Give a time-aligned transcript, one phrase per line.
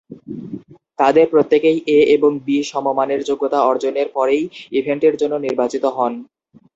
[0.99, 4.43] তাদের প্রত্যেকেই "এ" এবং "বি" সমমানের যোগ্যতা অর্জনের পরেই
[4.79, 6.13] ইভেন্টের জন্য নির্বাচিত হন।